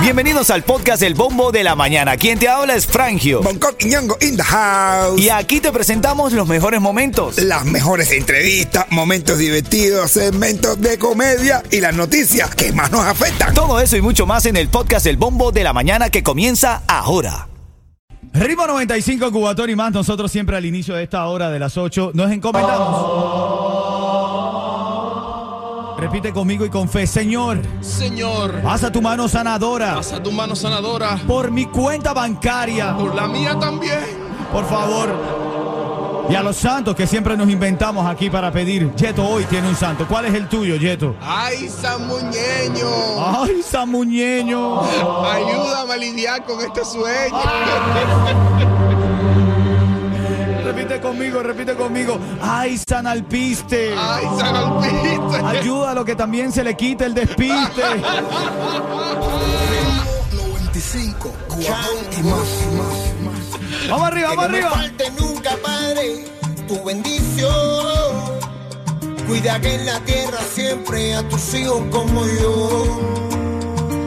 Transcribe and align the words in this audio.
Bienvenidos 0.00 0.50
al 0.50 0.62
podcast 0.62 1.02
El 1.02 1.14
Bombo 1.14 1.50
de 1.50 1.64
la 1.64 1.74
Mañana. 1.74 2.16
Quien 2.16 2.38
te 2.38 2.48
habla 2.48 2.76
es 2.76 2.86
Frangio. 2.86 3.42
Bangkok 3.42 3.74
y 3.80 3.86
Ñongo 3.86 4.16
in 4.20 4.36
the 4.36 4.42
house. 4.42 5.20
Y 5.20 5.30
aquí 5.30 5.60
te 5.60 5.72
presentamos 5.72 6.32
los 6.32 6.46
mejores 6.46 6.80
momentos. 6.80 7.38
Las 7.38 7.64
mejores 7.64 8.12
entrevistas, 8.12 8.86
momentos 8.90 9.38
divertidos, 9.38 10.12
segmentos 10.12 10.80
de 10.80 10.96
comedia 10.98 11.62
y 11.70 11.80
las 11.80 11.94
noticias 11.94 12.54
que 12.54 12.72
más 12.72 12.92
nos 12.92 13.04
afectan. 13.04 13.52
Todo 13.52 13.80
eso 13.80 13.96
y 13.96 14.00
mucho 14.00 14.26
más 14.26 14.46
en 14.46 14.56
el 14.56 14.68
podcast 14.68 15.06
El 15.06 15.16
Bombo 15.16 15.50
de 15.50 15.64
la 15.64 15.72
Mañana 15.72 16.08
que 16.08 16.22
comienza 16.22 16.82
ahora. 16.86 17.48
Ritmo 18.32 18.66
95 18.66 19.32
Cubatón 19.32 19.70
y 19.70 19.76
más. 19.76 19.92
Nosotros 19.92 20.30
siempre 20.30 20.56
al 20.56 20.64
inicio 20.64 20.94
de 20.94 21.02
esta 21.02 21.26
hora 21.26 21.50
de 21.50 21.58
las 21.58 21.76
8 21.76 22.12
nos 22.14 22.30
encomendamos. 22.30 23.65
Repite 25.98 26.32
conmigo 26.32 26.64
y 26.64 26.70
con 26.70 26.88
fe, 26.88 27.06
Señor. 27.06 27.62
Señor, 27.80 28.60
Pasa 28.62 28.92
tu 28.92 29.00
mano 29.00 29.28
sanadora 29.28 29.94
pasa 29.96 30.22
tu 30.22 30.30
mano 30.30 30.54
sanadora 30.54 31.18
por 31.26 31.50
mi 31.50 31.64
cuenta 31.66 32.12
bancaria. 32.12 32.94
por 32.96 33.14
la 33.14 33.26
mía 33.26 33.58
también. 33.58 34.00
Por 34.52 34.66
favor. 34.66 35.08
Y 36.28 36.34
a 36.34 36.42
los 36.42 36.56
santos 36.56 36.96
que 36.96 37.06
siempre 37.06 37.36
nos 37.36 37.48
inventamos 37.48 38.04
aquí 38.04 38.28
para 38.28 38.50
pedir. 38.50 38.92
Yeto 38.96 39.24
hoy 39.26 39.44
tiene 39.44 39.68
un 39.68 39.76
santo. 39.76 40.06
¿Cuál 40.08 40.24
es 40.26 40.34
el 40.34 40.48
tuyo, 40.48 40.74
Yeto? 40.76 41.14
Ay, 41.22 41.68
Samuñeño, 41.68 42.88
Ay, 43.24 43.62
Samuñeño. 43.62 44.80
ayúdame 44.82 45.92
a 45.92 45.96
lidiar 45.96 46.44
con 46.44 46.60
este 46.60 46.84
sueño. 46.84 47.36
Repite 50.96 51.00
conmigo, 51.08 51.42
repite 51.42 51.74
conmigo. 51.74 52.18
Ay, 52.40 52.78
San 52.88 53.06
Alpiste. 53.06 53.94
Ay, 53.98 54.24
San 54.38 54.56
Alpiste. 54.56 55.44
Ayúdalo 55.44 56.04
que 56.06 56.14
también 56.16 56.50
se 56.52 56.64
le 56.64 56.74
quite 56.74 57.04
el 57.04 57.12
despiste. 57.14 57.82
95, 60.32 61.32
Cubatón 61.48 61.66
y 62.18 62.22
más, 62.22 62.48
y 62.62 62.76
más, 62.76 62.96
y 63.10 63.24
más. 63.24 63.88
Vamos 63.90 64.06
arriba, 64.08 64.30
Que 64.30 64.36
vamos 64.36 64.50
no 64.50 64.56
arriba. 64.56 64.70
falte 64.70 65.10
nunca, 65.20 65.50
Padre, 65.62 66.24
tu 66.66 66.82
bendición. 66.84 67.50
Cuida 69.26 69.60
que 69.60 69.74
en 69.74 69.86
la 69.86 70.00
tierra 70.00 70.38
siempre 70.54 71.14
a 71.14 71.28
tus 71.28 71.54
hijos 71.54 71.82
como 71.90 72.24
yo. 72.40 73.00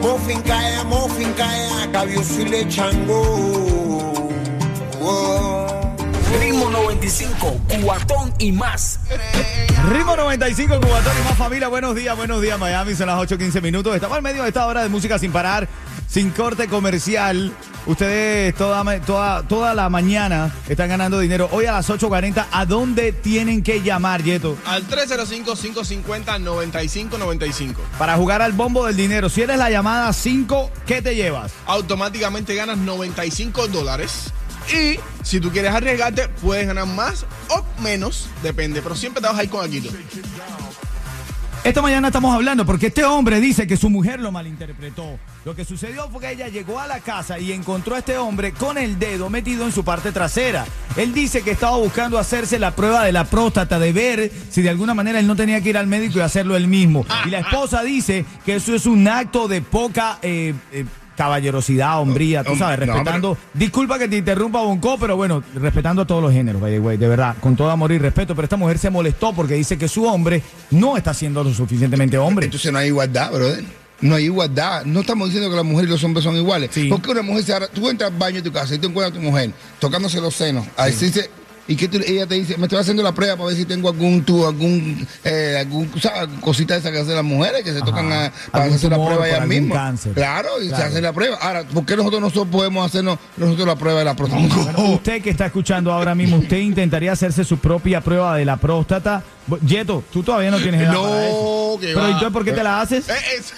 Mofin 0.02 0.40
cae, 0.42 0.82
mofin 0.84 1.32
cae, 1.34 1.90
cabios 1.92 2.30
y 2.38 2.44
le 2.46 2.66
chango. 2.68 3.59
95, 7.10 7.60
cuatón 7.82 8.32
y 8.38 8.52
más. 8.52 9.00
Ritmo 9.90 10.14
95, 10.14 10.80
Cubatón 10.80 11.12
y 11.20 11.24
más 11.24 11.36
familia. 11.36 11.66
Buenos 11.66 11.96
días, 11.96 12.16
buenos 12.16 12.40
días, 12.40 12.56
Miami. 12.56 12.94
Son 12.94 13.08
las 13.08 13.18
8:15 13.18 13.60
minutos. 13.60 13.96
Estamos 13.96 14.16
al 14.16 14.22
medio 14.22 14.42
de 14.42 14.48
esta 14.48 14.64
hora 14.64 14.84
de 14.84 14.88
música 14.88 15.18
sin 15.18 15.32
parar, 15.32 15.66
sin 16.08 16.30
corte 16.30 16.68
comercial. 16.68 17.52
Ustedes 17.86 18.54
toda, 18.54 19.00
toda, 19.00 19.42
toda 19.42 19.74
la 19.74 19.88
mañana 19.88 20.52
están 20.68 20.88
ganando 20.88 21.18
dinero. 21.18 21.48
Hoy 21.50 21.66
a 21.66 21.72
las 21.72 21.90
8:40, 21.90 22.46
¿a 22.52 22.64
dónde 22.64 23.10
tienen 23.10 23.64
que 23.64 23.82
llamar, 23.82 24.22
Yeto? 24.22 24.56
Al 24.64 24.86
305-550-9595. 24.86 27.74
Para 27.98 28.14
jugar 28.14 28.40
al 28.40 28.52
bombo 28.52 28.86
del 28.86 28.94
dinero. 28.94 29.28
Si 29.28 29.42
eres 29.42 29.58
la 29.58 29.68
llamada 29.68 30.12
5, 30.12 30.70
¿qué 30.86 31.02
te 31.02 31.16
llevas? 31.16 31.50
Automáticamente 31.66 32.54
ganas 32.54 32.78
95 32.78 33.66
dólares. 33.66 34.32
Y 34.68 34.98
si 35.22 35.40
tú 35.40 35.50
quieres 35.50 35.72
arriesgarte, 35.72 36.28
puedes 36.28 36.66
ganar 36.66 36.86
más 36.86 37.26
o 37.48 37.64
menos, 37.82 38.28
depende. 38.42 38.82
Pero 38.82 38.94
siempre 38.94 39.20
te 39.20 39.28
vas 39.28 39.38
a 39.38 39.44
ir 39.44 39.50
con 39.50 39.64
Aquito. 39.64 39.90
Esta 41.62 41.82
mañana 41.82 42.08
estamos 42.08 42.34
hablando 42.34 42.64
porque 42.64 42.86
este 42.86 43.04
hombre 43.04 43.38
dice 43.38 43.66
que 43.66 43.76
su 43.76 43.90
mujer 43.90 44.18
lo 44.18 44.32
malinterpretó. 44.32 45.18
Lo 45.44 45.54
que 45.54 45.66
sucedió 45.66 46.08
fue 46.08 46.22
que 46.22 46.30
ella 46.32 46.48
llegó 46.48 46.80
a 46.80 46.86
la 46.86 47.00
casa 47.00 47.38
y 47.38 47.52
encontró 47.52 47.96
a 47.96 47.98
este 47.98 48.16
hombre 48.16 48.52
con 48.52 48.78
el 48.78 48.98
dedo 48.98 49.28
metido 49.28 49.66
en 49.66 49.72
su 49.72 49.84
parte 49.84 50.10
trasera. 50.10 50.64
Él 50.96 51.12
dice 51.12 51.42
que 51.42 51.50
estaba 51.50 51.76
buscando 51.76 52.18
hacerse 52.18 52.58
la 52.58 52.74
prueba 52.74 53.04
de 53.04 53.12
la 53.12 53.24
próstata, 53.24 53.78
de 53.78 53.92
ver 53.92 54.32
si 54.48 54.62
de 54.62 54.70
alguna 54.70 54.94
manera 54.94 55.20
él 55.20 55.26
no 55.26 55.36
tenía 55.36 55.60
que 55.60 55.68
ir 55.68 55.76
al 55.76 55.86
médico 55.86 56.18
y 56.18 56.22
hacerlo 56.22 56.56
él 56.56 56.66
mismo. 56.66 57.04
Y 57.26 57.28
la 57.28 57.40
esposa 57.40 57.82
dice 57.82 58.24
que 58.46 58.56
eso 58.56 58.74
es 58.74 58.86
un 58.86 59.06
acto 59.06 59.46
de 59.46 59.60
poca 59.60 60.18
eh, 60.22 60.54
eh, 60.72 60.86
caballerosidad, 61.20 62.00
hombría, 62.00 62.42
tú 62.42 62.56
sabes, 62.56 62.78
respetando. 62.78 63.36
Disculpa 63.52 63.98
que 63.98 64.08
te 64.08 64.16
interrumpa, 64.16 64.62
Bonco, 64.62 64.96
pero 64.98 65.16
bueno, 65.16 65.44
respetando 65.54 66.00
a 66.00 66.06
todos 66.06 66.22
los 66.22 66.32
géneros, 66.32 66.62
by 66.62 66.72
the 66.72 66.80
way, 66.80 66.96
de 66.96 67.08
verdad, 67.08 67.36
con 67.40 67.56
todo 67.56 67.68
amor 67.70 67.92
y 67.92 67.98
respeto. 67.98 68.34
Pero 68.34 68.46
esta 68.46 68.56
mujer 68.56 68.78
se 68.78 68.88
molestó 68.88 69.34
porque 69.34 69.52
dice 69.52 69.76
que 69.76 69.86
su 69.86 70.06
hombre 70.06 70.42
no 70.70 70.96
está 70.96 71.12
siendo 71.12 71.44
lo 71.44 71.52
suficientemente 71.52 72.16
hombre. 72.16 72.46
Entonces 72.46 72.72
no 72.72 72.78
hay 72.78 72.86
igualdad, 72.86 73.32
brother. 73.32 73.64
No 74.00 74.14
hay 74.14 74.24
igualdad. 74.24 74.86
No 74.86 75.00
estamos 75.00 75.28
diciendo 75.28 75.50
que 75.50 75.56
las 75.56 75.64
mujeres 75.64 75.90
y 75.90 75.92
los 75.92 76.04
hombres 76.04 76.24
son 76.24 76.36
iguales. 76.36 76.70
Sí. 76.72 76.88
Porque 76.88 77.10
una 77.10 77.20
mujer 77.20 77.44
se 77.44 77.68
tú 77.68 77.90
entras 77.90 78.10
al 78.10 78.16
baño 78.16 78.36
de 78.36 78.42
tu 78.42 78.52
casa 78.52 78.74
y 78.74 78.78
te 78.78 78.86
encuentras 78.86 79.14
a 79.14 79.20
tu 79.20 79.22
mujer 79.22 79.50
tocándose 79.78 80.22
los 80.22 80.34
senos. 80.34 80.66
Ahí 80.78 80.94
se 80.94 81.04
dice, 81.04 81.30
y 81.70 81.76
que 81.76 81.86
tú- 81.88 82.00
ella 82.04 82.26
te 82.26 82.34
dice, 82.34 82.56
me 82.58 82.64
estoy 82.66 82.80
haciendo 82.80 83.00
la 83.02 83.12
prueba 83.12 83.36
para 83.36 83.46
ver 83.48 83.56
si 83.56 83.64
tengo 83.64 83.88
algún 83.88 84.24
tú, 84.24 84.44
algún, 84.46 85.06
eh, 85.24 85.56
algún 85.60 85.88
¿sabes? 86.00 86.28
cosita 86.40 86.74
esa 86.74 86.90
que 86.90 86.98
hacen 86.98 87.14
las 87.14 87.22
mujeres 87.24 87.62
que 87.62 87.72
se 87.72 87.80
tocan 87.80 88.10
a, 88.12 88.32
para 88.50 88.64
hacer 88.64 88.90
la 88.90 88.96
prueba 88.96 89.28
ellas 89.28 89.46
mismas. 89.46 90.00
Claro, 90.14 90.60
y 90.60 90.66
Claro. 90.68 90.82
se 90.82 90.88
hace 90.88 91.00
la 91.00 91.12
prueba. 91.12 91.36
Ahora, 91.40 91.62
¿por 91.64 91.86
qué 91.86 91.96
nosotros 91.96 92.34
no 92.34 92.44
podemos 92.46 92.84
hacernos 92.84 93.18
nosotros 93.36 93.66
la 93.68 93.76
prueba 93.76 94.00
de 94.00 94.04
la 94.04 94.16
próstata? 94.16 94.42
Bueno, 94.54 94.90
usted 94.94 95.22
que 95.22 95.30
está 95.30 95.46
escuchando 95.46 95.92
ahora 95.92 96.14
mismo, 96.14 96.38
usted 96.38 96.56
intentaría 96.58 97.12
hacerse 97.12 97.44
su 97.44 97.58
propia 97.58 98.00
prueba 98.00 98.36
de 98.36 98.44
la 98.44 98.56
próstata. 98.56 99.22
Yeto, 99.66 100.04
tú 100.12 100.22
todavía 100.22 100.50
no 100.50 100.58
tienes 100.58 100.80
edad 100.82 100.92
No, 100.92 101.02
para 101.04 101.26
eso. 101.28 101.78
que 101.80 101.86
Pero 101.88 102.00
va. 102.00 102.06
entonces, 102.06 102.30
¿por 102.32 102.44
qué 102.44 102.52
te 102.52 102.62
la 102.62 102.80
haces? 102.80 103.08
Eh, 103.08 103.14
es- 103.38 103.52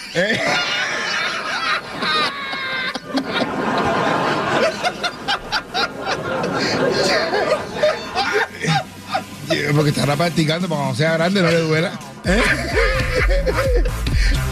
Porque 9.75 9.91
estará 9.91 10.17
practicando 10.17 10.69
para 10.69 10.81
cuando 10.81 10.97
sea 10.97 11.13
grande 11.13 11.43
no 11.43 11.51
le 11.51 11.61
duela. 11.61 11.93
¿Eh? 12.25 12.43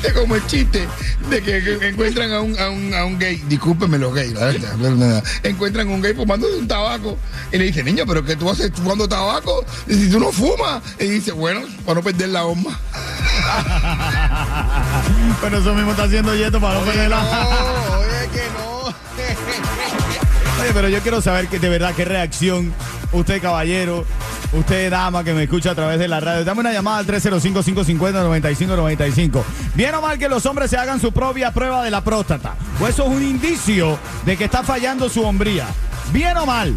Es 0.03 0.14
como 0.14 0.34
el 0.34 0.47
chiste 0.47 0.88
de 1.28 1.42
que, 1.42 1.62
que 1.62 1.88
encuentran 1.88 2.32
a 2.32 2.41
un, 2.41 2.58
a, 2.58 2.70
un, 2.70 2.94
a 2.94 3.04
un 3.04 3.19
gay, 3.19 3.36
discúlpenme 3.48 3.98
los 3.98 4.14
gays, 4.14 4.32
la 4.32 4.47
verdad, 4.47 5.22
encuentran 5.42 5.88
a 5.88 5.91
un 5.91 6.00
gay 6.00 6.14
fumando 6.14 6.47
un 6.58 6.66
tabaco 6.66 7.19
y 7.53 7.58
le 7.58 7.64
dice, 7.64 7.84
niño, 7.84 8.04
pero 8.06 8.25
que 8.25 8.34
tú 8.34 8.48
haces 8.48 8.70
fumando 8.75 9.06
tabaco 9.06 9.62
y 9.86 9.92
si 9.94 10.08
tú 10.10 10.19
no 10.19 10.32
fumas, 10.32 10.82
y 10.98 11.04
dice, 11.06 11.32
bueno, 11.32 11.60
para 11.84 11.97
no 11.97 12.02
perder 12.02 12.31
la 12.31 12.42
bomba. 12.44 12.81
Pero 15.42 15.58
eso 15.58 15.75
mismo 15.75 15.91
está 15.91 16.04
haciendo 16.04 16.34
Yeto 16.34 16.58
para 16.60 16.75
no 16.75 16.81
Oye, 16.81 16.91
perderla. 16.92 17.22
no, 17.22 17.98
oye, 17.98 18.28
que 18.32 18.42
no. 18.58 18.81
Oye, 20.62 20.70
pero 20.75 20.88
yo 20.88 21.00
quiero 21.00 21.20
saber 21.22 21.48
que 21.48 21.58
de 21.58 21.69
verdad 21.70 21.94
qué 21.94 22.04
reacción 22.04 22.72
usted, 23.12 23.41
caballero, 23.41 24.04
usted, 24.53 24.91
dama, 24.91 25.25
que 25.25 25.33
me 25.34 25.43
escucha 25.44 25.71
a 25.72 25.75
través 25.75 25.99
de 25.99 26.09
la 26.09 26.21
radio. 26.21 26.44
Dame 26.44 26.61
una 26.61 26.72
llamada 26.72 26.99
al 26.99 27.06
305-550-9595. 27.06 29.43
Bien 29.75 29.94
o 29.94 30.03
mal 30.03 30.19
que 30.19 30.28
los 30.28 30.44
hombres 30.47 30.71
se 30.71 30.77
hagan 30.77 31.00
su 31.00 31.12
propia 31.12 31.53
prueba 31.53 31.83
de 31.84 31.91
la 31.91 32.03
próstata. 32.03 32.55
O 32.81 32.87
eso 32.87 33.05
es 33.05 33.11
un 33.11 33.22
indicio 33.22 33.99
de 34.25 34.37
que 34.37 34.44
está 34.44 34.62
fallando 34.62 35.09
su 35.09 35.22
hombría. 35.22 35.66
Bien 36.12 36.37
o 36.37 36.47
mal. 36.47 36.75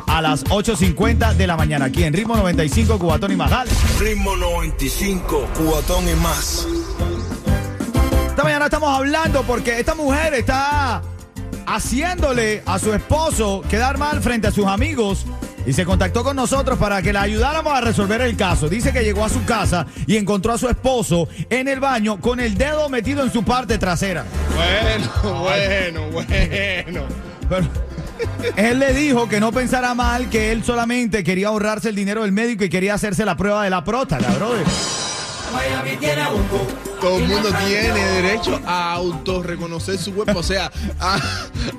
a 0.06 0.20
las 0.20 0.44
8.50 0.46 1.34
de 1.34 1.46
la 1.46 1.56
mañana. 1.56 1.86
Aquí 1.86 2.04
en 2.04 2.12
Ritmo 2.12 2.36
95, 2.36 2.98
Cubatón 2.98 3.32
y 3.32 3.36
Majal. 3.36 3.68
Ritmo 3.98 4.36
95, 4.36 5.48
Cubatón 5.56 6.08
y 6.08 6.14
más. 6.16 6.66
Esta 8.28 8.42
mañana 8.42 8.64
estamos 8.64 8.90
hablando 8.90 9.42
porque 9.42 9.78
esta 9.78 9.94
mujer 9.94 10.34
está 10.34 11.02
haciéndole 11.66 12.62
a 12.66 12.78
su 12.78 12.92
esposo 12.92 13.62
quedar 13.70 13.98
mal 13.98 14.20
frente 14.20 14.48
a 14.48 14.50
sus 14.50 14.66
amigos 14.66 15.24
y 15.66 15.72
se 15.72 15.84
contactó 15.84 16.24
con 16.24 16.36
nosotros 16.36 16.78
para 16.78 17.02
que 17.02 17.12
la 17.12 17.22
ayudáramos 17.22 17.72
a 17.72 17.80
resolver 17.80 18.20
el 18.22 18.36
caso. 18.36 18.68
Dice 18.68 18.92
que 18.92 19.02
llegó 19.02 19.24
a 19.24 19.28
su 19.28 19.44
casa 19.44 19.86
y 20.06 20.16
encontró 20.16 20.52
a 20.52 20.58
su 20.58 20.68
esposo 20.68 21.28
en 21.48 21.68
el 21.68 21.80
baño 21.80 22.20
con 22.20 22.40
el 22.40 22.56
dedo 22.56 22.88
metido 22.88 23.22
en 23.22 23.32
su 23.32 23.44
parte 23.44 23.78
trasera. 23.78 24.24
Bueno, 24.54 25.42
bueno, 25.42 26.02
bueno. 26.10 27.02
Pero 27.48 27.68
él 28.56 28.78
le 28.78 28.92
dijo 28.92 29.28
que 29.28 29.40
no 29.40 29.52
pensara 29.52 29.94
mal, 29.94 30.28
que 30.28 30.52
él 30.52 30.64
solamente 30.64 31.24
quería 31.24 31.48
ahorrarse 31.48 31.88
el 31.88 31.94
dinero 31.94 32.22
del 32.22 32.32
médico 32.32 32.64
y 32.64 32.68
quería 32.68 32.94
hacerse 32.94 33.24
la 33.24 33.36
prueba 33.36 33.64
de 33.64 33.70
la 33.70 33.84
próstata, 33.84 34.30
brother. 34.34 34.66
Todo 37.00 37.18
el 37.18 37.28
mundo 37.28 37.48
tiene 37.66 37.98
derecho 37.98 38.60
a 38.66 38.92
autorreconocer 38.94 39.98
su 39.98 40.14
cuerpo, 40.14 40.40
o 40.40 40.42
sea, 40.42 40.70
a, 40.98 41.18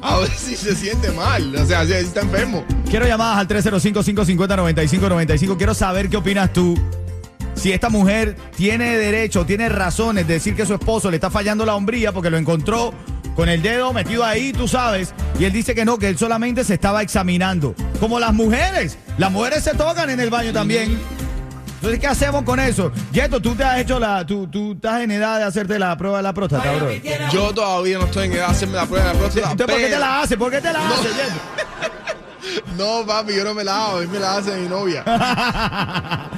a 0.02 0.20
ver 0.20 0.32
si 0.32 0.56
se 0.56 0.76
siente 0.76 1.12
mal, 1.12 1.56
o 1.56 1.66
sea, 1.66 1.86
si 1.86 1.94
está 1.94 2.22
enfermo. 2.22 2.66
Quiero 2.90 3.08
llamadas 3.08 3.38
al 3.38 3.48
305-550-9595. 3.48 5.58
Quiero 5.58 5.74
saber 5.74 6.10
qué 6.10 6.18
opinas 6.18 6.52
tú. 6.52 6.78
Si 7.54 7.72
esta 7.72 7.90
mujer 7.90 8.36
tiene 8.56 8.98
derecho, 8.98 9.46
tiene 9.46 9.70
razones 9.70 10.28
de 10.28 10.36
decir 10.36 10.56
que 10.56 10.66
su 10.66 10.74
esposo 10.74 11.12
le 11.12 11.18
está 11.18 11.30
fallando 11.30 11.66
la 11.66 11.76
hombría 11.76 12.12
porque 12.12 12.32
lo 12.32 12.38
encontró 12.38 12.94
con 13.36 13.50
el 13.50 13.62
dedo 13.62 13.94
metido 13.94 14.26
ahí, 14.26 14.52
tú 14.52 14.68
sabes, 14.68 15.14
y 15.40 15.46
él 15.46 15.54
dice 15.54 15.76
que 15.76 15.86
no, 15.86 15.98
que 15.98 16.10
él 16.10 16.18
solamente 16.18 16.64
se 16.64 16.74
estaba 16.74 17.02
examinando. 17.02 17.76
Como 18.00 18.20
las 18.20 18.34
mujeres. 18.34 18.98
Las 19.18 19.32
mujeres 19.32 19.64
se 19.64 19.72
tocan 19.72 20.10
en 20.10 20.20
el 20.20 20.30
baño 20.30 20.52
también. 20.52 21.00
Entonces, 21.82 22.00
¿qué 22.00 22.06
hacemos 22.06 22.44
con 22.44 22.60
eso? 22.60 22.92
Yeto, 23.12 23.42
tú 23.42 23.56
te 23.56 23.64
has 23.64 23.80
hecho 23.80 24.00
la. 24.00 24.24
Tú, 24.24 24.46
tú 24.46 24.74
estás 24.74 25.02
en 25.02 25.10
edad 25.10 25.40
de 25.40 25.46
hacerte 25.46 25.80
la 25.80 25.98
prueba 25.98 26.18
de 26.18 26.24
la 26.24 26.32
próstata, 26.32 26.74
bro. 26.74 26.92
Yo 27.34 27.52
todavía 27.56 27.98
no 27.98 28.06
estoy 28.06 28.28
en 28.28 28.34
edad 28.34 28.46
de 28.50 28.52
hacerme 28.52 28.76
la 28.76 28.86
prueba 28.86 29.08
de 29.08 29.14
la 29.14 29.20
próstata. 29.20 29.52
Entonces, 29.52 29.76
¿por 29.76 29.84
qué 29.84 29.90
te 29.92 30.00
la 30.00 30.22
haces? 30.22 30.38
¿Por 30.38 30.52
qué 30.52 30.62
te 30.62 30.72
la 30.72 30.90
haces, 30.90 31.12
Yeto? 31.16 31.36
No, 32.78 33.06
papi, 33.06 33.36
yo 33.36 33.44
no 33.44 33.54
me 33.54 33.64
la 33.64 33.86
hago, 33.86 33.98
a 33.98 34.02
mí 34.02 34.08
me 34.08 34.20
la 34.20 34.38
hace 34.38 34.58
mi 34.58 34.68
novia. 34.68 35.04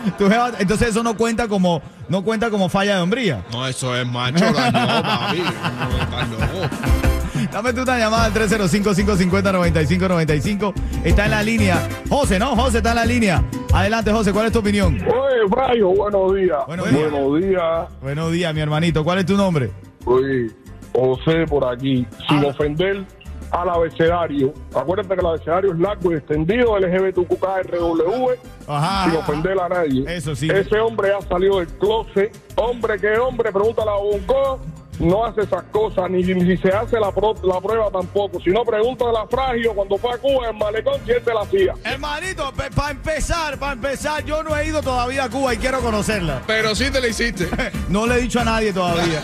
Entonces 0.60 0.90
eso 0.90 1.01
no 1.01 1.16
cuenta 1.16 1.48
como 1.48 1.81
no 2.07 2.24
cuenta 2.24 2.50
como 2.50 2.69
falla 2.69 2.96
de 2.98 3.01
hombría. 3.01 3.44
No, 3.51 3.68
eso 3.68 3.96
es 3.96 4.06
macho, 4.06 4.46
no, 4.46 4.54
papi. 4.54 5.39
No, 5.39 6.04
estás 6.04 6.30
loco. 6.30 7.12
Dame 7.53 7.71
tú 7.73 7.81
una 7.83 8.00
llamada 8.00 8.25
al 8.25 8.33
305-550-9595. 8.33 10.73
Está 11.03 11.25
en 11.25 11.31
la 11.31 11.44
línea. 11.44 11.88
José, 12.09 12.39
¿no? 12.39 12.55
José 12.55 12.77
está 12.79 12.89
en 12.91 12.95
la 12.95 13.05
línea. 13.05 13.44
Adelante, 13.71 14.11
José, 14.11 14.33
¿cuál 14.33 14.47
es 14.47 14.51
tu 14.51 14.57
opinión? 14.59 14.95
Oye, 14.95 15.47
Frayo, 15.50 15.89
buenos 15.89 16.33
días. 16.35 16.57
Buenos 16.67 16.89
días. 16.89 17.11
Buenos 17.11 17.39
días. 17.41 17.88
Buenos 18.01 18.31
días, 18.31 18.53
mi 18.55 18.61
hermanito. 18.61 19.03
¿Cuál 19.03 19.19
es 19.19 19.25
tu 19.27 19.38
nombre? 19.38 19.69
Oye, 20.05 20.50
José 20.94 21.45
por 21.47 21.63
aquí. 21.71 22.07
Sin 22.27 22.39
Ah. 22.44 22.47
ofender 22.47 23.05
al 23.51 23.69
abecedario. 23.69 24.51
Acuérdate 24.75 25.13
que 25.13 25.19
el 25.21 25.27
abecedario 25.27 25.73
es 25.73 25.79
largo 25.79 26.11
y 26.11 26.15
extendido, 26.15 26.75
LGBTQKRW, 26.75 28.29
Ajá. 28.67 29.05
sin 29.11 29.19
ofender 29.19 29.59
a 29.59 29.69
nadie. 29.69 30.03
Eso 30.07 30.35
sí. 30.35 30.50
Ese 30.50 30.79
hombre 30.79 31.11
ha 31.13 31.21
salido 31.27 31.59
del 31.59 31.67
closet. 31.67 32.35
Hombre 32.55 32.97
que 33.00 33.15
hombre, 33.19 33.51
pregúntale 33.51 33.91
a 33.91 33.95
Bonco. 33.95 34.59
No 35.00 35.25
hace 35.25 35.42
esas 35.42 35.63
cosas, 35.72 36.10
ni, 36.10 36.24
ni 36.24 36.56
si 36.56 36.62
se 36.62 36.69
hace 36.69 37.00
la, 37.00 37.12
pro- 37.12 37.36
la 37.44 37.60
prueba 37.60 37.90
tampoco. 37.92 38.40
Si 38.40 38.50
no, 38.51 38.63
pregúntale 38.63 39.18
a 39.18 39.28
Fragio 39.28 39.74
cuando 39.74 39.98
fue 39.98 40.13
a 40.13 40.18
Cuba 40.18 40.50
en 40.50 40.57
Malecón 40.57 41.01
si 41.06 41.12
él 41.12 41.22
se 41.24 41.34
la 41.34 41.42
hacía. 41.42 41.74
Hermanito, 41.84 42.51
para 42.75 42.92
empezar, 42.92 43.57
para 43.57 43.74
empezar, 43.74 44.24
yo 44.24 44.44
no 44.44 44.56
he 44.56 44.68
ido 44.68 44.81
todavía 44.81 45.25
a 45.25 45.30
Cuba 45.30 45.54
y 45.54 45.57
quiero 45.57 45.80
conocerla. 45.81 46.42
Pero 46.48 46.75
sí 46.75 46.90
te 46.92 47.01
la 47.01 47.07
hiciste. 47.07 47.48
No 47.90 48.07
le 48.07 48.16
he 48.16 48.22
dicho 48.22 48.40
a 48.40 48.44
nadie 48.44 48.72
todavía. 48.74 49.22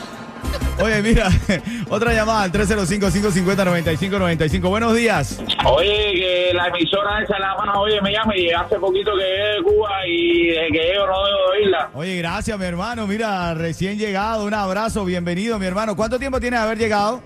Oye, 0.82 1.02
mira, 1.02 1.28
otra 1.90 2.14
llamada 2.14 2.44
al 2.44 2.52
305-550-9595. 2.54 4.70
Buenos 4.70 4.96
días. 4.96 5.42
Oye, 5.66 6.14
que 6.14 6.52
la 6.54 6.68
emisora 6.68 7.22
esa 7.22 7.38
la 7.38 7.54
mano, 7.56 7.82
oye, 7.82 8.00
me 8.02 8.14
llama 8.14 8.38
y 8.38 8.50
hace 8.52 8.80
poquito 8.80 9.12
que 9.18 9.24
llegué 9.24 9.56
de 9.56 9.62
Cuba 9.64 9.90
y 10.08 10.48
desde 10.48 10.68
que 10.72 10.80
llego 10.80 11.06
no 11.06 11.26
debo 11.26 11.38
de 11.38 11.44
oírla. 11.60 11.90
Oye, 11.94 12.16
gracias, 12.18 12.58
mi 12.58 12.64
hermano. 12.66 13.08
Mira, 13.08 13.54
recién 13.56 13.98
llegado, 13.98 14.46
un 14.46 14.54
abrazo, 14.54 15.04
bienvenido, 15.04 15.60
mi 15.60 15.66
hermano. 15.66 15.98
¿Cuánto 15.98 16.18
tiempo 16.18 16.40
tienes 16.40 16.62
de 16.62 16.66
haber 16.66 16.78
llegado? 16.78 17.22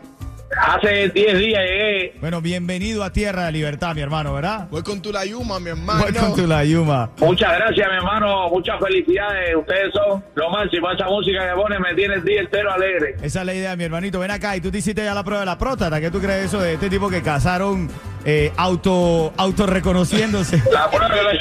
Hace 0.61 1.09
10 1.09 1.37
días 1.39 1.61
llegué. 1.63 2.13
Bueno, 2.21 2.41
bienvenido 2.41 3.03
a 3.03 3.11
Tierra 3.11 3.45
de 3.45 3.51
Libertad, 3.51 3.95
mi 3.95 4.01
hermano, 4.01 4.33
¿verdad? 4.33 4.67
Voy 4.69 4.83
con 4.83 5.01
tu 5.01 5.11
la 5.11 5.25
yuma, 5.25 5.59
mi 5.59 5.69
hermano. 5.71 6.03
Welcome 6.03 6.35
to 6.35 6.47
la 6.47 6.63
Yuma. 6.63 7.09
Muchas 7.17 7.57
gracias, 7.57 7.89
mi 7.89 7.95
hermano. 7.97 8.49
Muchas 8.49 8.79
felicidades. 8.79 9.55
Ustedes 9.55 9.91
son 9.93 10.23
lo 10.35 10.49
máximo. 10.49 10.91
Esa 10.91 11.05
música 11.07 11.49
que 11.49 11.55
ponen 11.55 11.81
me 11.81 11.93
tiene 11.95 12.15
el 12.15 12.23
día 12.23 12.41
entero 12.41 12.71
alegre. 12.71 13.15
Esa 13.21 13.39
es 13.41 13.45
la 13.45 13.53
idea, 13.53 13.75
mi 13.75 13.83
hermanito. 13.85 14.19
Ven 14.19 14.31
acá 14.31 14.55
y 14.55 14.61
tú 14.61 14.69
te 14.71 14.77
hiciste 14.77 15.03
ya 15.03 15.13
la 15.13 15.23
prueba 15.23 15.41
de 15.41 15.45
la 15.47 15.57
próstata. 15.57 15.99
¿Qué 15.99 16.11
tú 16.11 16.19
crees 16.19 16.39
de 16.39 16.45
eso 16.45 16.59
de 16.61 16.73
este 16.73 16.89
tipo 16.89 17.09
que 17.09 17.21
casaron 17.21 17.89
eh, 18.25 18.51
auto, 18.57 19.33
autorreconociéndose? 19.37 20.61
La 20.71 20.89
prueba 20.89 21.09
que 21.09 21.23
le- 21.23 21.39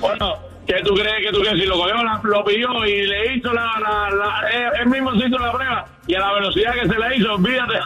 Bueno, 0.00 0.34
¿qué 0.66 0.74
tú 0.84 0.94
crees? 0.94 1.26
que 1.26 1.32
tú 1.32 1.40
crees? 1.40 1.60
Si 1.60 1.66
lo 1.66 1.76
cogió, 1.78 1.94
la- 2.02 2.20
lo 2.22 2.44
pidió 2.44 2.84
y 2.86 3.06
le 3.06 3.34
hizo 3.36 3.52
la, 3.52 3.66
la, 3.80 4.10
la- 4.10 4.48
él- 4.52 4.72
él 4.82 4.86
mismo 4.88 5.12
se 5.12 5.26
hizo 5.28 5.38
la 5.38 5.52
prueba 5.52 5.86
y 6.06 6.14
a 6.14 6.20
la 6.20 6.32
velocidad 6.34 6.72
que 6.74 6.88
se 6.88 6.98
le 6.98 7.16
hizo, 7.16 7.34
olvídate. 7.34 7.74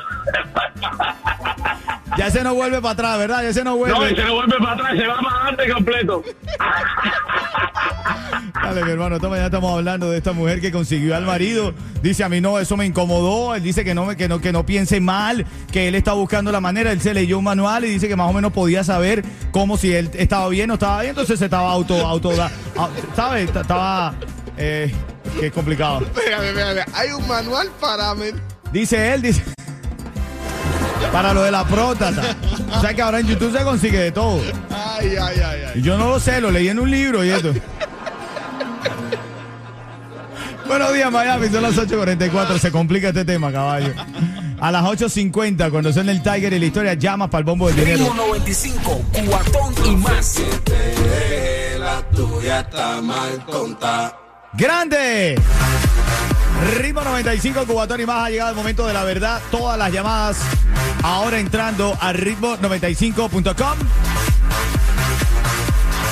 Ya 2.18 2.28
se 2.28 2.42
no 2.42 2.54
vuelve 2.54 2.80
para 2.82 2.92
atrás, 2.92 3.18
¿verdad? 3.18 3.42
Ya 3.44 3.52
se 3.52 3.62
no 3.62 3.76
No, 3.76 3.86
y 3.86 3.90
vuelve. 3.92 4.16
se 4.16 4.24
lo 4.24 4.34
vuelve 4.34 4.58
para 4.58 4.72
atrás, 4.72 4.96
se 4.98 5.06
va 5.06 5.16
para 5.20 5.36
adelante 5.36 5.72
completo. 5.72 6.22
Dale, 8.62 8.84
mi 8.84 8.90
hermano, 8.90 9.18
toma, 9.20 9.36
ya 9.36 9.46
estamos 9.46 9.72
hablando 9.76 10.10
de 10.10 10.18
esta 10.18 10.32
mujer 10.32 10.60
que 10.60 10.70
consiguió 10.72 11.14
al 11.16 11.24
marido. 11.24 11.72
Dice 12.02 12.24
a 12.24 12.28
mí 12.28 12.40
no, 12.40 12.58
eso 12.58 12.76
me 12.76 12.84
incomodó. 12.84 13.54
Él 13.54 13.62
dice 13.62 13.84
que 13.84 13.94
no, 13.94 14.06
me- 14.06 14.16
que 14.16 14.28
no, 14.28 14.40
que 14.40 14.52
no 14.52 14.66
piense 14.66 15.00
mal, 15.00 15.46
que 15.72 15.86
él 15.88 15.94
está 15.94 16.12
buscando 16.12 16.50
la 16.52 16.60
manera. 16.60 16.90
Él 16.92 17.00
se 17.00 17.14
leyó 17.14 17.38
un 17.38 17.44
manual 17.44 17.84
y 17.84 17.88
dice 17.90 18.08
que 18.08 18.16
más 18.16 18.28
o 18.28 18.32
menos 18.32 18.52
podía 18.52 18.82
saber 18.82 19.24
cómo 19.52 19.76
si 19.76 19.94
él 19.94 20.10
estaba 20.14 20.48
bien 20.48 20.70
o 20.72 20.74
estaba 20.74 21.00
bien. 21.00 21.10
Entonces 21.10 21.38
se 21.38 21.44
estaba 21.46 21.70
auto, 21.70 21.94
auto, 22.06 22.32
¿sabes? 23.16 23.50
Estaba, 23.54 24.14
eh, 24.56 24.92
que 25.38 25.46
es 25.46 25.52
complicado. 25.52 26.00
Espérate, 26.14 26.48
espérate. 26.48 26.84
Hay 26.94 27.12
un 27.12 27.26
manual 27.26 27.68
para... 27.80 28.14
Dice 28.72 29.14
él, 29.14 29.22
dice. 29.22 29.42
Para 31.12 31.34
lo 31.34 31.42
de 31.42 31.50
la 31.50 31.64
próstata. 31.64 32.36
O 32.72 32.80
sea 32.80 32.94
que 32.94 33.02
ahora 33.02 33.20
en 33.20 33.26
YouTube 33.26 33.56
se 33.56 33.64
consigue 33.64 33.98
de 33.98 34.12
todo. 34.12 34.40
Ay, 34.70 35.16
ay, 35.20 35.40
ay, 35.44 35.62
ay. 35.66 35.78
Y 35.80 35.82
yo 35.82 35.98
no 35.98 36.08
lo 36.08 36.20
sé, 36.20 36.40
lo 36.40 36.50
leí 36.50 36.68
en 36.68 36.78
un 36.78 36.90
libro 36.90 37.24
y 37.24 37.30
esto. 37.30 37.52
Buenos 40.70 40.94
días, 40.94 41.10
Miami. 41.10 41.48
Son 41.48 41.62
las 41.62 41.76
8.44. 41.76 42.58
Se 42.58 42.70
complica 42.70 43.08
este 43.08 43.24
tema, 43.24 43.50
caballo. 43.50 43.92
A 44.60 44.70
las 44.70 44.84
8.50, 44.84 45.68
cuando 45.70 45.92
suena 45.92 46.12
el 46.12 46.22
Tiger 46.22 46.52
y 46.52 46.58
la 46.60 46.66
historia, 46.66 46.94
llamas 46.94 47.28
para 47.28 47.40
el 47.40 47.44
bombo 47.44 47.66
del 47.66 47.76
dinero. 47.76 48.04
Ritmo 48.04 48.14
95, 48.14 49.02
cuatón 49.26 49.74
y 49.84 49.96
más. 49.96 50.36
¡Grande! 54.52 55.40
Ritmo 56.76 57.02
95, 57.02 57.66
Cubatón 57.66 58.00
y 58.00 58.06
más. 58.06 58.26
Ha 58.26 58.30
llegado 58.30 58.50
el 58.50 58.56
momento 58.56 58.86
de 58.86 58.92
la 58.92 59.04
verdad. 59.04 59.40
Todas 59.50 59.78
las 59.78 59.92
llamadas 59.92 60.38
ahora 61.02 61.38
entrando 61.38 61.96
a 62.00 62.12
ritmo95.com. 62.12 63.78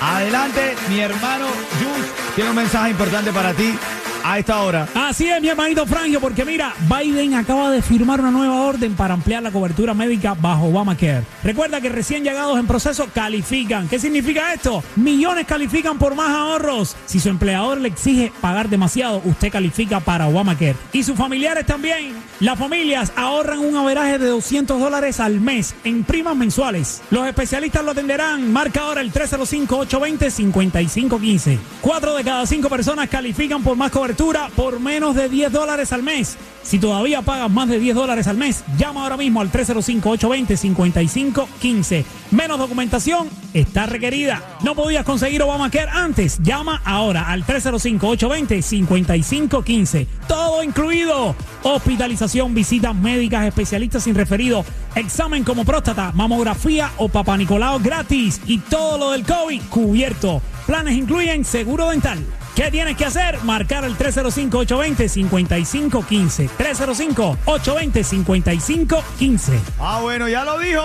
Adelante, 0.00 0.76
mi 0.88 1.00
hermano 1.00 1.46
Yus. 1.80 2.06
Tiene 2.34 2.50
un 2.50 2.56
mensaje 2.56 2.90
importante 2.90 3.32
para 3.32 3.54
ti 3.54 3.74
a 4.24 4.38
esta 4.38 4.62
hora. 4.62 4.88
Así 4.94 5.28
es, 5.28 5.40
mi 5.40 5.48
hermanito 5.48 5.86
Frangio, 5.86 6.20
porque 6.20 6.44
mira, 6.44 6.74
Biden 6.88 7.34
acaba 7.34 7.70
de 7.70 7.80
firmar 7.82 8.20
una 8.20 8.30
nueva 8.30 8.62
orden 8.62 8.94
para 8.94 9.14
ampliar 9.14 9.42
la 9.42 9.50
cobertura 9.50 9.94
médica 9.94 10.34
bajo 10.34 10.66
Obamacare. 10.66 11.24
Recuerda 11.42 11.80
que 11.80 11.88
recién 11.88 12.22
llegados 12.22 12.58
en 12.58 12.66
proceso 12.66 13.08
califican. 13.12 13.88
¿Qué 13.88 13.98
significa 13.98 14.54
esto? 14.54 14.84
Millones 14.96 15.46
califican 15.46 15.98
por 15.98 16.14
más 16.14 16.30
ahorros. 16.30 16.96
Si 17.06 17.18
su 17.20 17.28
empleador 17.28 17.80
le 17.80 17.88
exige 17.88 18.32
pagar 18.40 18.68
demasiado, 18.68 19.20
usted 19.24 19.50
califica 19.50 20.00
para 20.00 20.28
Obamacare. 20.28 20.76
Y 20.92 21.02
sus 21.02 21.16
familiares 21.16 21.66
también. 21.66 22.14
Las 22.40 22.58
familias 22.58 23.12
ahorran 23.16 23.60
un 23.60 23.76
averaje 23.76 24.18
de 24.18 24.26
200 24.26 24.80
dólares 24.80 25.20
al 25.20 25.40
mes 25.40 25.74
en 25.84 26.04
primas 26.04 26.36
mensuales. 26.36 27.02
Los 27.10 27.26
especialistas 27.26 27.84
lo 27.84 27.92
atenderán. 27.92 28.52
Marca 28.52 28.82
ahora 28.82 29.00
el 29.00 29.12
305-820-5515. 29.12 31.58
Cuatro 31.80 32.14
de 32.14 32.24
cada 32.24 32.46
cinco 32.46 32.68
personas 32.68 33.08
califican 33.08 33.62
por 33.62 33.76
más 33.76 33.90
cobertura 33.90 34.11
por 34.56 34.80
menos 34.80 35.14
de 35.14 35.28
10 35.28 35.52
dólares 35.52 35.92
al 35.92 36.02
mes. 36.02 36.38
Si 36.62 36.78
todavía 36.78 37.20
pagas 37.22 37.50
más 37.50 37.68
de 37.68 37.78
10 37.78 37.96
dólares 37.96 38.26
al 38.28 38.36
mes, 38.36 38.62
llama 38.78 39.02
ahora 39.02 39.16
mismo 39.16 39.40
al 39.40 39.50
305-820-5515. 39.50 42.04
Menos 42.30 42.58
documentación 42.58 43.30
está 43.52 43.86
requerida. 43.86 44.42
No 44.62 44.74
podías 44.74 45.04
conseguir 45.04 45.42
Obamacare 45.42 45.90
antes. 45.90 46.38
Llama 46.42 46.80
ahora 46.84 47.28
al 47.28 47.44
305-820-5515. 47.44 50.06
Todo 50.28 50.62
incluido. 50.62 51.34
Hospitalización, 51.64 52.54
visitas 52.54 52.94
médicas, 52.94 53.46
especialistas 53.46 54.04
sin 54.04 54.14
referido, 54.14 54.64
examen 54.94 55.42
como 55.44 55.64
próstata, 55.64 56.12
mamografía 56.12 56.90
o 56.98 57.08
papanicolao 57.08 57.80
gratis 57.80 58.40
y 58.46 58.58
todo 58.58 58.98
lo 58.98 59.10
del 59.12 59.24
COVID 59.24 59.62
cubierto. 59.70 60.42
Planes 60.66 60.96
incluyen 60.96 61.44
seguro 61.44 61.90
dental. 61.90 62.18
¿Qué 62.54 62.70
tienes 62.70 62.98
que 62.98 63.06
hacer? 63.06 63.42
Marcar 63.44 63.84
el 63.84 63.96
305-820-5515. 63.96 66.50
305-820-5515. 66.58 69.58
Ah, 69.80 70.00
bueno, 70.02 70.28
ya 70.28 70.44
lo 70.44 70.58
dijo. 70.58 70.82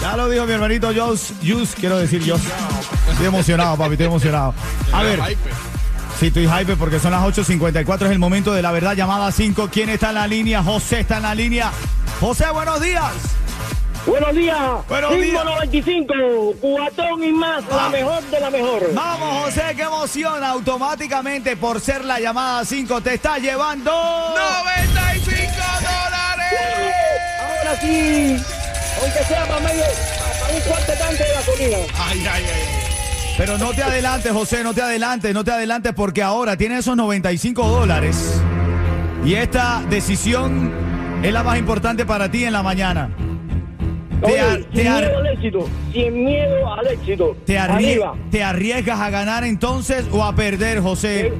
Ya 0.00 0.16
lo 0.16 0.28
dijo 0.28 0.46
mi 0.46 0.52
hermanito 0.52 0.92
Jus. 0.94 1.32
Jus, 1.44 1.74
quiero 1.74 1.98
decir 1.98 2.22
yo. 2.22 2.36
Estoy 3.10 3.26
emocionado, 3.26 3.76
papi, 3.76 3.90
estoy 3.92 4.06
emocionado. 4.06 4.54
A 4.92 5.02
ver. 5.02 5.20
Sí, 6.20 6.28
estoy 6.28 6.48
hype 6.48 6.76
porque 6.76 7.00
son 7.00 7.10
las 7.10 7.22
8.54, 7.22 8.06
es 8.06 8.12
el 8.12 8.20
momento 8.20 8.52
de 8.52 8.62
la 8.62 8.70
verdad. 8.70 8.94
Llamada 8.94 9.32
5. 9.32 9.68
¿Quién 9.72 9.88
está 9.88 10.10
en 10.10 10.14
la 10.14 10.28
línea? 10.28 10.62
José 10.62 11.00
está 11.00 11.16
en 11.16 11.24
la 11.24 11.34
línea. 11.34 11.72
José, 12.20 12.44
buenos 12.52 12.80
días. 12.80 13.10
Buenos 14.06 14.34
días. 14.34 14.58
Buenos 14.88 15.10
días. 15.12 15.22
Ritmo 15.22 15.44
95, 15.44 16.14
cuatón 16.60 17.24
y 17.24 17.32
más, 17.32 17.64
la 17.68 17.88
mejor 17.88 18.22
de 18.24 18.40
la 18.40 18.50
mejor. 18.50 18.94
Vamos, 18.94 19.44
José, 19.44 19.62
qué 19.76 19.82
emoción. 19.82 20.42
Automáticamente, 20.42 21.56
por 21.56 21.80
ser 21.80 22.04
la 22.04 22.18
llamada 22.18 22.64
5, 22.64 23.00
te 23.00 23.14
está 23.14 23.38
llevando. 23.38 23.92
95 23.92 25.52
dólares. 25.80 26.60
Ahora 27.40 27.80
sí, 27.80 28.36
aunque 29.02 29.24
sea 29.24 29.46
para 29.46 29.60
medio, 29.60 29.84
para 30.40 30.54
un 30.54 30.60
cuarto 30.62 30.92
tanque 30.98 31.22
de 31.22 31.32
gasolina. 31.34 31.76
Ay, 31.98 32.26
ay, 32.32 32.44
ay. 32.44 32.82
Pero 33.38 33.56
no 33.56 33.70
te 33.70 33.82
adelantes, 33.82 34.32
José, 34.32 34.62
no 34.62 34.74
te 34.74 34.82
adelantes, 34.82 35.32
no 35.32 35.42
te 35.42 35.52
adelantes 35.52 35.92
porque 35.94 36.22
ahora 36.22 36.56
tienes 36.56 36.80
esos 36.80 36.96
95 36.96 37.66
dólares. 37.66 38.42
Y 39.24 39.34
esta 39.34 39.80
decisión 39.88 40.72
es 41.22 41.32
la 41.32 41.42
más 41.42 41.56
importante 41.58 42.04
para 42.04 42.28
ti 42.30 42.44
en 42.44 42.52
la 42.52 42.62
mañana. 42.62 43.08
Te, 44.22 44.26
Oye, 44.32 44.40
ar- 44.40 44.58
sin 44.60 44.70
te 44.70 44.88
ar- 44.88 45.00
miedo 45.02 45.18
al 45.18 45.26
éxito, 45.26 45.68
sin 45.92 46.24
miedo 46.24 46.72
al 46.72 46.86
éxito. 46.86 47.36
te 47.44 47.58
arrie- 47.58 47.74
Arriba, 47.92 48.14
te 48.30 48.42
arriesgas 48.44 49.00
a 49.00 49.10
ganar 49.10 49.42
entonces 49.44 50.06
o 50.12 50.22
a 50.22 50.32
perder, 50.34 50.80
José. 50.80 51.32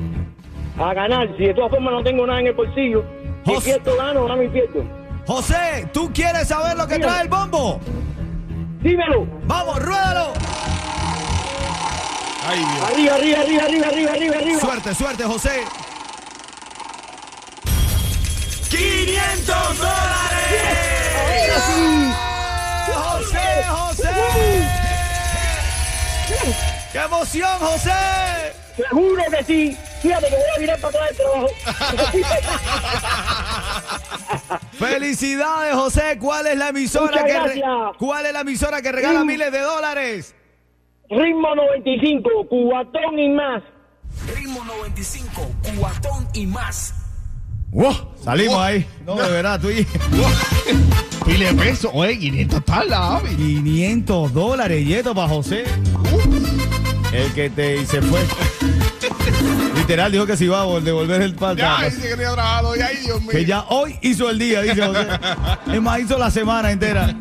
a 0.78 0.92
ganar. 0.94 1.28
Si 1.36 1.44
de 1.44 1.54
todas 1.54 1.70
formas 1.70 1.92
no 1.92 2.02
tengo 2.02 2.26
nada 2.26 2.40
en 2.40 2.48
el 2.48 2.54
bolsillo, 2.54 3.04
si 3.46 3.54
Jos- 3.54 3.64
pierdo, 3.64 3.96
gano, 3.96 4.24
gano 4.26 4.42
y 4.42 4.48
pierdo. 4.48 4.82
José, 5.26 5.86
¿tú 5.92 6.10
quieres 6.12 6.48
saber 6.48 6.76
lo 6.76 6.86
que 6.88 6.96
Dígame. 6.96 7.12
trae 7.12 7.22
el 7.22 7.28
bombo? 7.28 7.78
Dímelo. 8.82 9.26
Vamos, 9.46 9.78
ruédalo. 9.80 10.32
Ay, 12.44 12.58
Dios. 12.58 12.90
Arriba, 12.90 13.14
arriba, 13.14 13.40
arriba, 13.42 13.62
arriba, 13.62 13.86
arriba, 13.86 14.10
arriba, 14.12 14.36
arriba. 14.38 14.60
Suerte, 14.60 14.94
suerte, 14.96 15.22
José. 15.22 15.62
500 18.70 19.78
dólares. 19.78 20.22
José, 23.38 23.68
José. 23.68 24.68
¡Qué 26.92 26.98
emoción, 26.98 27.58
José! 27.58 27.90
Seguro 28.76 29.22
que 29.30 29.44
sí. 29.44 29.76
Fíjate 30.00 30.26
que 30.28 30.34
voy 30.34 30.44
a 30.56 30.58
virar 30.60 30.78
para 30.80 30.88
atrás 30.88 31.08
del 31.08 31.16
trabajo. 31.18 31.48
Felicidades, 34.78 35.74
José. 35.74 36.18
¿Cuál 36.18 36.46
es 36.46 36.56
la 36.58 36.68
emisora 36.68 37.24
que 37.24 37.40
re- 37.40 37.62
cuál 37.98 38.26
es 38.26 38.32
la 38.32 38.40
emisora 38.40 38.82
que 38.82 38.92
regala 38.92 39.22
Mm. 39.24 39.26
miles 39.26 39.52
de 39.52 39.60
dólares? 39.60 40.34
Ritmo 41.10 41.54
95, 41.54 42.30
cubatón 42.48 43.18
y 43.18 43.28
más. 43.28 43.62
Ritmo 44.34 44.64
95, 44.64 45.50
cuatón 45.78 46.26
y 46.34 46.46
más. 46.46 46.94
Wow, 47.70 48.14
salimos 48.22 48.58
ahí. 48.58 48.86
No, 49.06 49.16
de 49.16 49.30
verdad, 49.30 49.60
tú 49.60 49.70
y 49.70 49.86
Pile 51.24 51.46
de 51.46 51.54
peso. 51.54 51.90
Oye, 51.92 52.18
500 52.18 52.58
está 52.58 52.84
la 52.84 53.16
ave. 53.16 53.30
500 53.36 54.32
dólares 54.32 54.86
y 54.86 54.94
esto 54.94 55.14
para 55.14 55.28
José. 55.28 55.64
El 57.12 57.32
que 57.32 57.50
te 57.50 57.76
y 57.82 57.86
se 57.86 58.00
fue. 58.02 58.20
Literal 59.76 60.12
dijo 60.12 60.26
que 60.26 60.36
se 60.36 60.44
iba 60.44 60.62
a 60.62 60.66
vol- 60.66 60.82
devolver 60.82 61.20
el 61.22 61.32
Ya, 61.34 61.38
pata. 61.38 61.84
dice 61.84 62.00
que 62.06 62.12
había 62.12 62.32
trabajado. 62.32 62.76
Ya, 62.76 62.86
ay, 62.86 62.96
Dios 63.04 63.20
mío. 63.20 63.30
Que 63.30 63.44
ya 63.44 63.64
hoy 63.68 63.98
hizo 64.02 64.30
el 64.30 64.38
día, 64.38 64.62
dice 64.62 64.86
José. 64.86 65.06
Es 65.72 65.82
más, 65.82 66.00
hizo 66.00 66.18
la 66.18 66.30
semana 66.30 66.70
entera. 66.70 67.14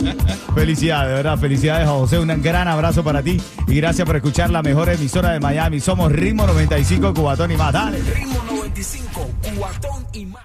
Felicidades, 0.54 1.10
de 1.10 1.16
verdad. 1.16 1.38
Felicidades 1.40 1.88
a 1.88 1.92
José. 1.92 2.20
Un 2.20 2.42
gran 2.42 2.68
abrazo 2.68 3.04
para 3.04 3.22
ti. 3.24 3.42
Y 3.68 3.76
gracias 3.76 4.06
por 4.06 4.16
escuchar 4.16 4.50
la 4.50 4.62
mejor 4.62 4.90
emisora 4.90 5.32
de 5.32 5.40
Miami. 5.40 5.80
Somos 5.80 6.12
Ritmo 6.12 6.46
95 6.48 7.14
Cubatón 7.14 7.52
y 7.52 7.58
más. 7.58 7.74
Dale. 7.74 8.00
Ritmo 8.00 8.44
95, 8.50 9.30
cuatón 9.58 10.06
y 10.14 10.26
más. 10.26 10.44